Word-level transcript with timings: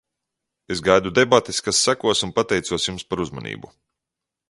Es 0.75 0.81
gaidu 0.87 1.11
debates, 1.19 1.61
kas 1.69 1.83
sekos, 1.89 2.25
un 2.29 2.35
pateicos 2.41 2.89
jums 2.91 3.09
par 3.11 3.25
uzmanību. 3.27 3.75